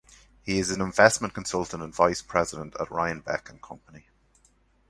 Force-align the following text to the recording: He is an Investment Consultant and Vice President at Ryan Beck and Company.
He 0.41 0.57
is 0.57 0.71
an 0.71 0.81
Investment 0.81 1.35
Consultant 1.35 1.83
and 1.83 1.93
Vice 1.93 2.23
President 2.23 2.75
at 2.79 2.89
Ryan 2.89 3.19
Beck 3.21 3.51
and 3.51 3.61
Company. 3.61 4.07